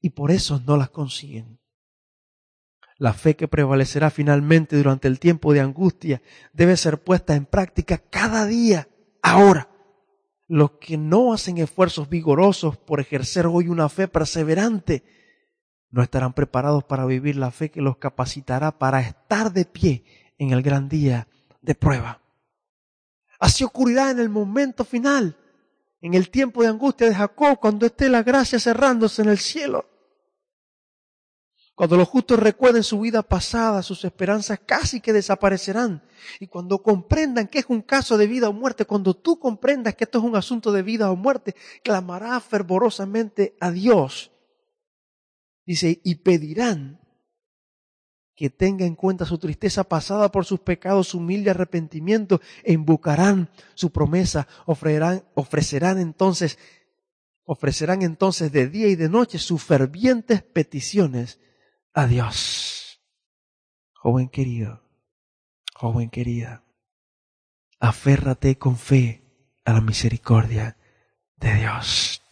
[0.00, 1.57] y por eso no las consiguen.
[2.98, 6.20] La fe que prevalecerá finalmente durante el tiempo de angustia
[6.52, 8.88] debe ser puesta en práctica cada día,
[9.22, 9.68] ahora.
[10.48, 15.04] Los que no hacen esfuerzos vigorosos por ejercer hoy una fe perseverante,
[15.90, 20.04] no estarán preparados para vivir la fe que los capacitará para estar de pie
[20.36, 21.28] en el gran día
[21.62, 22.20] de prueba.
[23.38, 25.36] Así ocurrirá en el momento final,
[26.00, 29.86] en el tiempo de angustia de Jacob, cuando esté la gracia cerrándose en el cielo.
[31.78, 36.02] Cuando los justos recuerden su vida pasada, sus esperanzas casi que desaparecerán.
[36.40, 40.02] Y cuando comprendan que es un caso de vida o muerte, cuando tú comprendas que
[40.02, 44.32] esto es un asunto de vida o muerte, clamará fervorosamente a Dios.
[45.64, 47.00] Dice, y pedirán
[48.34, 53.50] que tenga en cuenta su tristeza pasada por sus pecados, su humilde arrepentimiento, e invocarán
[53.74, 56.58] su promesa, ofrecerán, ofrecerán entonces,
[57.44, 61.38] ofrecerán entonces de día y de noche sus fervientes peticiones
[61.98, 63.00] a Dios.
[63.92, 64.84] Joven querido,
[65.74, 66.62] joven querida,
[67.80, 69.24] aférrate con fe
[69.64, 70.76] a la misericordia
[71.36, 72.22] de Dios.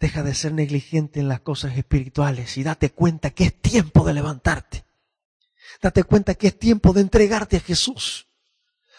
[0.00, 4.14] Deja de ser negligente en las cosas espirituales y date cuenta que es tiempo de
[4.14, 4.86] levantarte.
[5.82, 8.26] Date cuenta que es tiempo de entregarte a Jesús.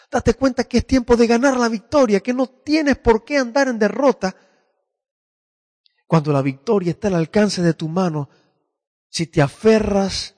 [0.08, 3.66] Date cuenta que es tiempo de ganar la victoria, que no tienes por qué andar
[3.66, 4.36] en derrota,
[6.08, 8.30] cuando la victoria está al alcance de tu mano,
[9.10, 10.37] si te aferras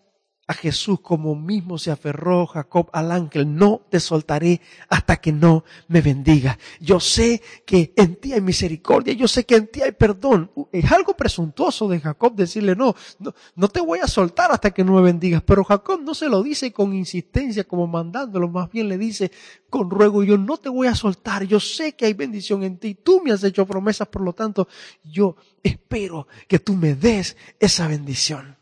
[0.51, 5.63] a Jesús como mismo se aferró Jacob al ángel, no te soltaré hasta que no
[5.87, 6.59] me bendiga.
[6.81, 10.51] Yo sé que en ti hay misericordia, yo sé que en ti hay perdón.
[10.73, 14.83] Es algo presuntuoso de Jacob decirle no, no, no te voy a soltar hasta que
[14.83, 15.41] no me bendigas.
[15.43, 19.31] Pero Jacob no se lo dice con insistencia como mandándolo, más bien le dice
[19.69, 22.97] con ruego, yo no te voy a soltar, yo sé que hay bendición en ti,
[22.97, 24.67] tú me has hecho promesas, por lo tanto,
[25.05, 28.60] yo espero que tú me des esa bendición.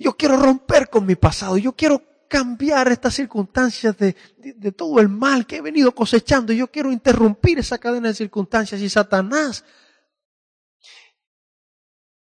[0.00, 5.08] Yo quiero romper con mi pasado, yo quiero cambiar estas circunstancias de, de, todo el
[5.08, 9.64] mal que he venido cosechando, yo quiero interrumpir esa cadena de circunstancias y Satanás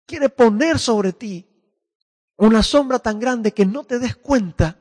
[0.06, 1.46] quiere poner sobre ti
[2.38, 4.80] una sombra tan grande que no te des cuenta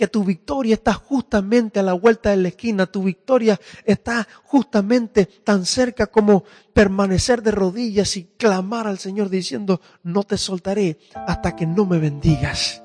[0.00, 5.26] que tu victoria está justamente a la vuelta de la esquina, tu victoria está justamente
[5.26, 11.54] tan cerca como permanecer de rodillas y clamar al Señor diciendo, no te soltaré hasta
[11.54, 12.82] que no me bendigas.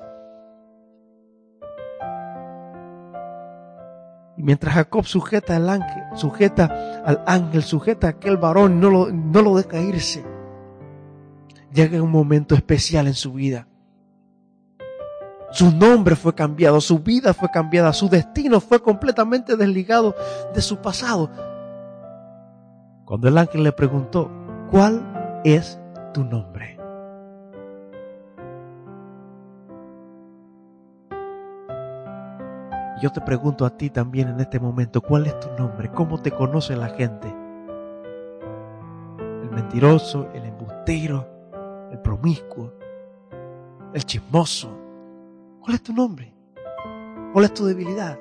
[4.36, 9.10] Y mientras Jacob sujeta al ángel, sujeta al ángel, sujeta a aquel varón, no lo,
[9.10, 10.22] no lo deja irse,
[11.72, 13.68] llega un momento especial en su vida
[15.56, 20.14] su nombre fue cambiado, su vida fue cambiada, su destino fue completamente desligado
[20.54, 21.30] de su pasado.
[23.06, 24.30] Cuando el ángel le preguntó,
[24.70, 25.80] ¿cuál es
[26.12, 26.78] tu nombre?
[33.00, 35.90] Yo te pregunto a ti también en este momento, ¿cuál es tu nombre?
[35.90, 37.34] ¿Cómo te conoce la gente?
[39.42, 41.26] El mentiroso, el embustero,
[41.90, 42.74] el promiscuo,
[43.94, 44.85] el chismoso,
[45.66, 46.32] ¿Cuál es tu nombre?
[47.32, 48.16] ¿Cuál es tu debilidad?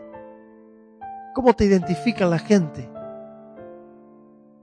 [1.36, 2.90] ¿Cómo te identifica la gente?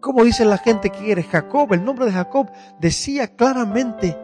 [0.01, 1.73] ¿Cómo dice la gente que eres Jacob?
[1.73, 4.19] El nombre de Jacob decía claramente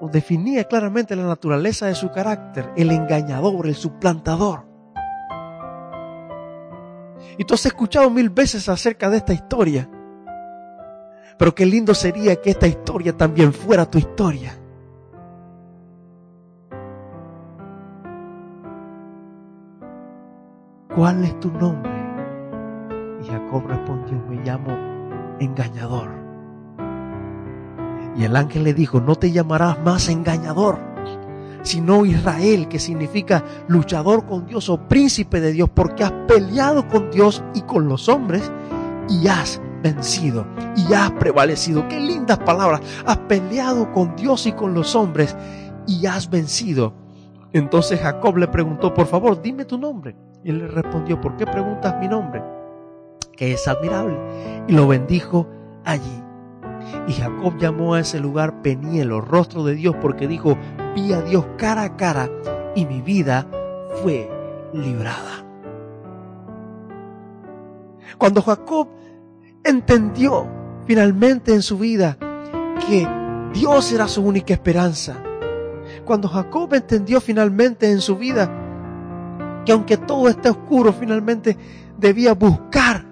[0.00, 4.68] o definía claramente la naturaleza de su carácter, el engañador, el suplantador.
[7.36, 9.90] Y tú has escuchado mil veces acerca de esta historia.
[11.36, 14.56] Pero qué lindo sería que esta historia también fuera tu historia.
[20.96, 21.90] ¿Cuál es tu nombre?
[23.20, 24.70] Y Jacob respondió, me llamo
[25.40, 26.08] engañador.
[28.16, 30.78] Y el ángel le dijo, no te llamarás más engañador,
[31.62, 37.10] sino Israel, que significa luchador con Dios o príncipe de Dios, porque has peleado con
[37.10, 38.52] Dios y con los hombres
[39.08, 41.88] y has vencido y has prevalecido.
[41.88, 42.82] Qué lindas palabras.
[43.04, 45.36] Has peleado con Dios y con los hombres
[45.88, 46.94] y has vencido.
[47.52, 50.16] Entonces Jacob le preguntó, por favor, dime tu nombre.
[50.44, 52.42] Y él le respondió, ¿por qué preguntas mi nombre?
[53.32, 54.16] Que es admirable.
[54.68, 55.48] Y lo bendijo
[55.84, 56.22] allí.
[57.08, 60.58] Y Jacob llamó a ese lugar Penielo, rostro de Dios, porque dijo,
[60.94, 62.28] vi a Dios cara a cara
[62.74, 63.46] y mi vida
[64.02, 64.30] fue
[64.74, 65.46] librada.
[68.18, 68.88] Cuando Jacob
[69.64, 70.46] entendió
[70.84, 72.18] finalmente en su vida
[72.86, 73.08] que
[73.54, 75.16] Dios era su única esperanza.
[76.04, 78.63] Cuando Jacob entendió finalmente en su vida
[79.64, 81.56] que aunque todo esté oscuro, finalmente
[81.98, 83.04] debía buscar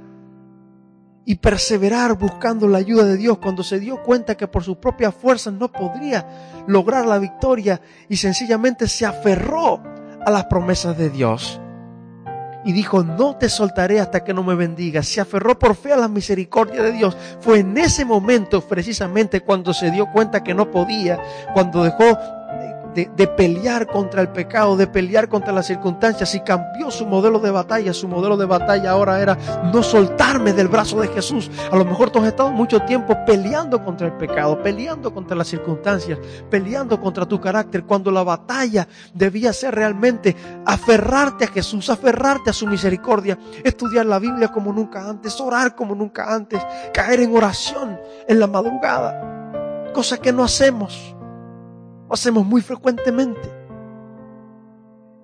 [1.24, 5.14] y perseverar buscando la ayuda de Dios cuando se dio cuenta que por sus propias
[5.14, 9.82] fuerzas no podría lograr la victoria y sencillamente se aferró
[10.24, 11.60] a las promesas de Dios
[12.64, 15.08] y dijo, no te soltaré hasta que no me bendigas.
[15.08, 17.16] Se aferró por fe a la misericordia de Dios.
[17.40, 21.20] Fue en ese momento precisamente cuando se dio cuenta que no podía,
[21.54, 22.16] cuando dejó
[22.94, 27.50] de, pelear contra el pecado, de pelear contra las circunstancias y cambió su modelo de
[27.50, 27.92] batalla.
[27.92, 29.36] Su modelo de batalla ahora era
[29.72, 31.50] no soltarme del brazo de Jesús.
[31.70, 35.48] A lo mejor tú has estado mucho tiempo peleando contra el pecado, peleando contra las
[35.48, 36.18] circunstancias,
[36.50, 40.36] peleando contra tu carácter, cuando la batalla debía ser realmente
[40.66, 45.94] aferrarte a Jesús, aferrarte a su misericordia, estudiar la Biblia como nunca antes, orar como
[45.94, 46.60] nunca antes,
[46.92, 51.14] caer en oración en la madrugada, cosa que no hacemos
[52.14, 53.50] hacemos muy frecuentemente.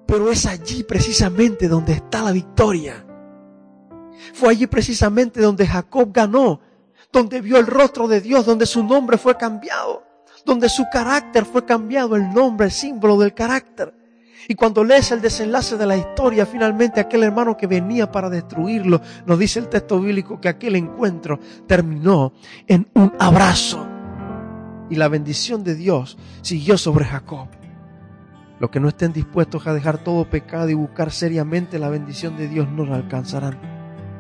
[0.07, 3.05] Pero es allí precisamente donde está la victoria.
[4.33, 6.61] Fue allí precisamente donde Jacob ganó,
[7.13, 10.03] donde vio el rostro de Dios, donde su nombre fue cambiado,
[10.45, 13.95] donde su carácter fue cambiado, el nombre, el símbolo del carácter.
[14.49, 19.01] Y cuando lees el desenlace de la historia, finalmente aquel hermano que venía para destruirlo,
[19.27, 22.33] nos dice el texto bíblico que aquel encuentro terminó
[22.67, 23.88] en un abrazo
[24.91, 27.49] y la bendición de Dios siguió sobre Jacob.
[28.61, 32.49] Los que no estén dispuestos a dejar todo pecado y buscar seriamente la bendición de
[32.49, 33.59] Dios no la alcanzarán.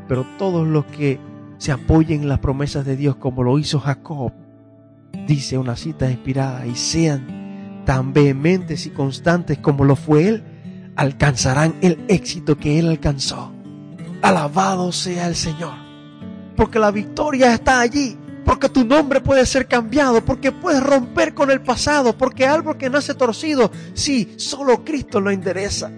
[0.07, 1.19] Pero todos los que
[1.59, 4.33] se apoyen en las promesas de Dios como lo hizo Jacob,
[5.27, 10.45] dice una cita inspirada, y sean tan vehementes y constantes como lo fue él,
[10.95, 13.53] alcanzarán el éxito que él alcanzó.
[14.23, 15.75] Alabado sea el Señor,
[16.57, 18.17] porque la victoria está allí
[18.49, 22.89] porque tu nombre puede ser cambiado, porque puedes romper con el pasado, porque algo que
[22.89, 25.91] nace torcido, sí, solo Cristo lo endereza.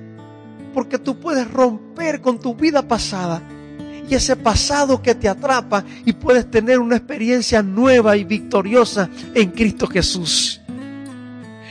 [0.75, 3.41] Porque tú puedes romper con tu vida pasada
[4.09, 9.53] y ese pasado que te atrapa y puedes tener una experiencia nueva y victoriosa en
[9.53, 10.61] Cristo Jesús.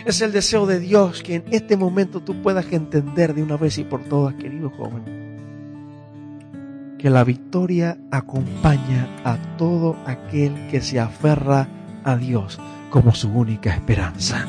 [0.06, 3.78] Es el deseo de Dios que en este momento tú puedas entender de una vez
[3.80, 5.19] y por todas, querido joven
[7.00, 11.66] que la victoria acompaña a todo aquel que se aferra
[12.04, 14.46] a Dios como su única esperanza.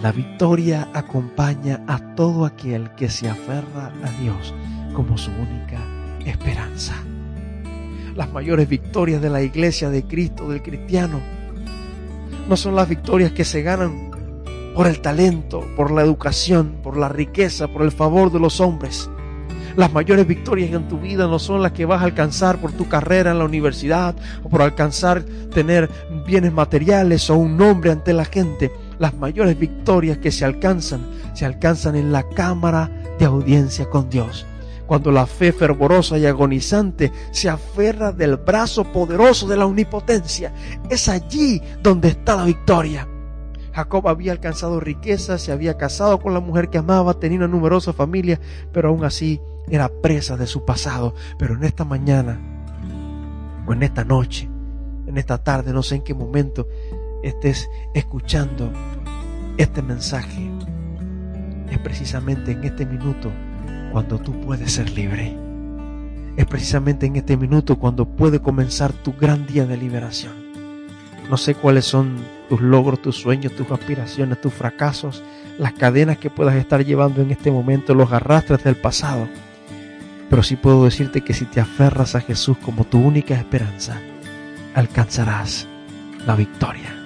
[0.00, 4.54] La victoria acompaña a todo aquel que se aferra a Dios
[4.94, 5.80] como su única
[6.24, 6.94] esperanza.
[8.14, 11.20] Las mayores victorias de la iglesia de Cristo, del cristiano,
[12.48, 14.12] no son las victorias que se ganan
[14.76, 19.10] por el talento, por la educación, por la riqueza, por el favor de los hombres.
[19.76, 22.88] Las mayores victorias en tu vida no son las que vas a alcanzar por tu
[22.88, 25.22] carrera en la universidad o por alcanzar
[25.54, 25.88] tener
[26.26, 28.72] bienes materiales o un nombre ante la gente.
[28.98, 31.00] Las mayores victorias que se alcanzan,
[31.34, 34.46] se alcanzan en la cámara de audiencia con Dios.
[34.86, 40.52] Cuando la fe fervorosa y agonizante se aferra del brazo poderoso de la omnipotencia,
[40.90, 43.06] es allí donde está la victoria.
[43.72, 47.92] Jacob había alcanzado riqueza, se había casado con la mujer que amaba, tenía una numerosa
[47.92, 48.40] familia,
[48.72, 49.40] pero aún así
[49.70, 51.14] era presa de su pasado.
[51.38, 52.38] Pero en esta mañana,
[53.66, 54.48] o en esta noche,
[55.06, 56.68] en esta tarde, no sé en qué momento
[57.22, 58.72] estés escuchando
[59.56, 60.50] este mensaje,
[61.70, 63.30] es precisamente en este minuto
[63.92, 65.36] cuando tú puedes ser libre.
[66.36, 70.32] Es precisamente en este minuto cuando puede comenzar tu gran día de liberación.
[71.28, 72.16] No sé cuáles son
[72.48, 75.22] tus logros, tus sueños, tus aspiraciones, tus fracasos,
[75.58, 79.28] las cadenas que puedas estar llevando en este momento, los arrastres del pasado.
[80.30, 84.00] Pero sí puedo decirte que si te aferras a Jesús como tu única esperanza,
[84.74, 85.66] alcanzarás
[86.24, 86.96] la victoria.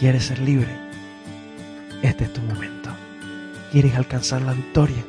[0.00, 0.74] ¿Quieres ser libre?
[2.02, 2.90] Este es tu momento.
[3.70, 5.04] ¿Quieres alcanzar la victoria?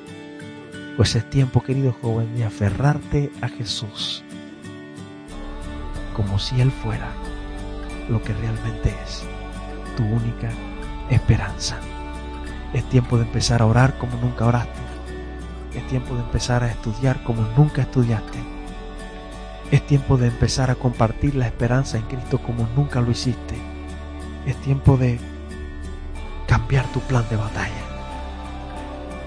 [0.98, 4.24] Pues es tiempo, querido joven, de aferrarte a Jesús
[6.16, 7.10] como si Él fuera
[8.10, 9.24] lo que realmente es,
[9.98, 10.50] tu única
[11.10, 11.78] esperanza.
[12.74, 14.85] Es tiempo de empezar a orar como nunca oraste.
[15.76, 18.40] Es tiempo de empezar a estudiar como nunca estudiaste.
[19.72, 23.56] Es tiempo de empezar a compartir la esperanza en Cristo como nunca lo hiciste.
[24.46, 25.20] Es tiempo de
[26.48, 27.84] cambiar tu plan de batalla.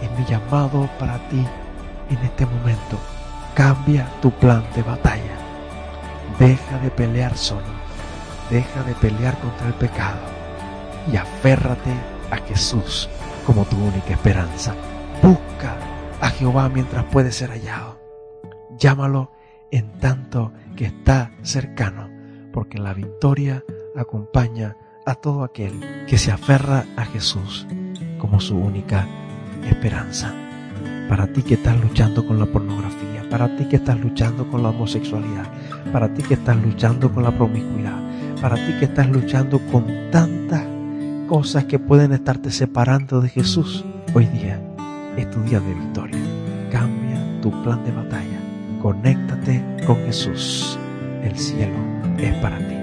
[0.00, 1.44] Es mi llamado para ti
[2.08, 2.98] en este momento.
[3.54, 5.36] Cambia tu plan de batalla.
[6.38, 7.66] Deja de pelear solo.
[8.48, 10.20] Deja de pelear contra el pecado.
[11.12, 11.92] Y aférrate
[12.30, 13.08] a Jesús
[13.44, 14.74] como tu única esperanza.
[15.22, 15.76] Busca
[16.20, 17.98] a Jehová mientras puede ser hallado.
[18.78, 19.30] Llámalo
[19.70, 22.08] en tanto que está cercano,
[22.52, 23.64] porque la victoria
[23.96, 27.66] acompaña a todo aquel que se aferra a Jesús
[28.18, 29.06] como su única
[29.68, 30.32] esperanza.
[31.08, 34.70] Para ti que estás luchando con la pornografía, para ti que estás luchando con la
[34.70, 35.46] homosexualidad,
[35.92, 37.98] para ti que estás luchando con la promiscuidad,
[38.40, 40.64] para ti que estás luchando con tantas
[41.26, 44.67] cosas que pueden estarte separando de Jesús, hoy día
[45.18, 46.18] es tu día de victoria.
[46.70, 48.38] Cambia tu plan de batalla.
[48.80, 50.78] Conéctate con Jesús.
[51.22, 51.76] El cielo
[52.18, 52.77] es para ti.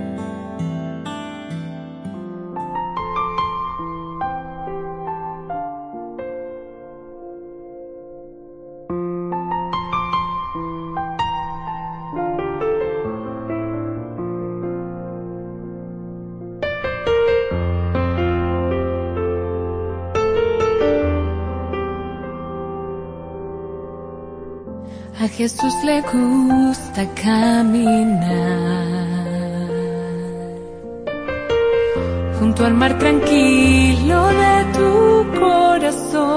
[25.47, 28.87] Jesús le gusta caminar
[32.39, 34.91] junto al mar tranquilo de tu
[35.39, 36.33] corazón.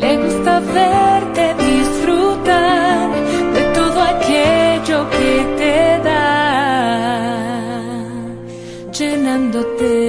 [0.00, 3.10] Le gusta verte disfrutar
[3.56, 5.76] de todo aquello que te
[6.08, 7.44] da,
[8.90, 10.03] llenándote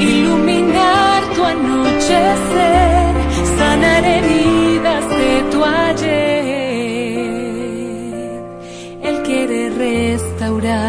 [0.00, 3.14] iluminar tu anochecer,
[3.58, 6.08] sanar heridas de tu ayer.
[9.02, 10.88] Él quiere restaurar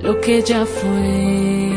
[0.00, 1.69] lo que ya fue.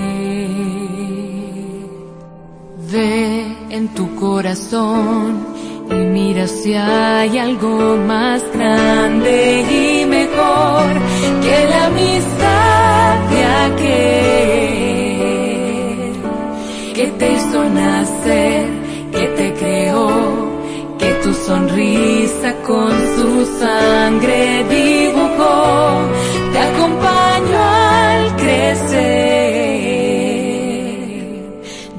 [4.23, 5.45] Corazón
[5.91, 9.35] y mira si hay algo más grande
[9.79, 10.85] y mejor
[11.43, 14.13] que la amistad de aquel
[16.95, 18.63] que te hizo nacer,
[19.11, 20.09] que te creó,
[20.99, 23.29] que tu sonrisa con su
[23.61, 24.41] sangre
[24.77, 25.57] dibujó,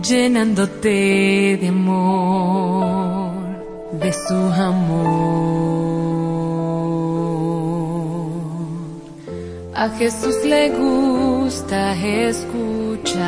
[0.05, 3.32] llenándote de amor,
[3.92, 5.24] de su amor.
[9.74, 13.24] A Jesús le gusta escuchar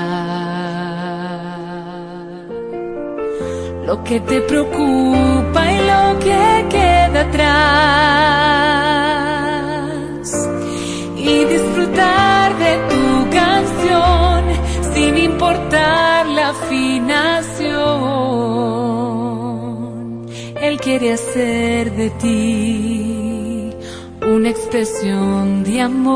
[3.86, 8.56] lo que te preocupa y lo que queda atrás
[20.98, 23.70] quiere hacer de ti
[24.26, 26.06] una expresión de amor.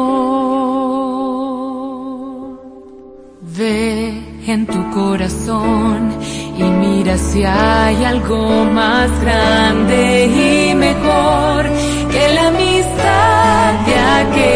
[3.58, 6.14] Ve en tu corazón
[6.56, 11.66] y mira si hay algo más grande y mejor
[12.12, 14.48] que la amistad de aquel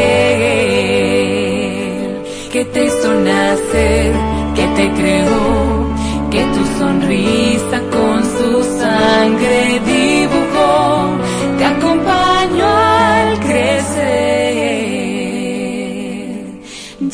[2.50, 4.12] que te hizo nacer,
[4.54, 5.92] que te creó,
[6.30, 9.80] que tu sonrisa con su sangre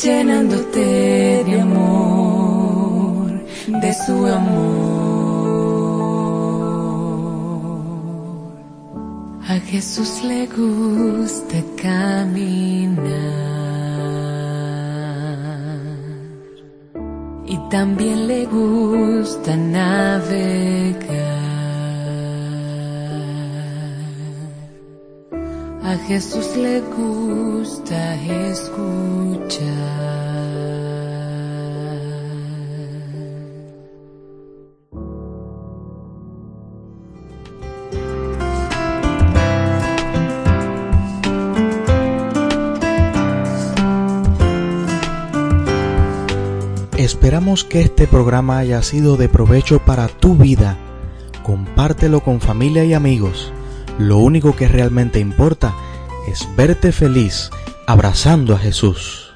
[0.03, 5.01] llenándote de amor, de su amor.
[9.47, 13.01] A Jesús le gusta caminar
[17.45, 21.40] y también le gusta navegar.
[26.07, 28.15] Jesús le gusta
[28.49, 29.91] escuchar.
[46.97, 50.77] Esperamos que este programa haya sido de provecho para tu vida.
[51.43, 53.51] Compártelo con familia y amigos.
[53.97, 55.73] Lo único que realmente importa
[56.27, 57.49] es verte feliz
[57.87, 59.30] abrazando a Jesús.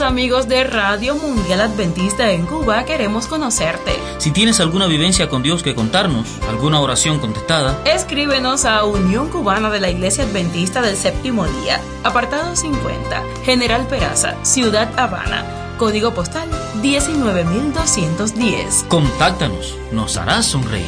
[0.00, 3.92] Amigos de Radio Mundial Adventista en Cuba queremos conocerte.
[4.18, 9.68] Si tienes alguna vivencia con Dios que contarnos, alguna oración contestada, escríbenos a Unión Cubana
[9.70, 15.44] de la Iglesia Adventista del Séptimo Día, apartado 50, General Peraza, Ciudad Habana,
[15.76, 16.48] código postal
[16.80, 18.86] 19210.
[18.88, 20.86] Contáctanos, nos harás sonreír.